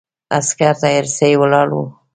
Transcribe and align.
عسکر 0.37 0.73
تیارسي 0.81 1.31
ولاړ 1.41 1.67
ول. 1.73 1.87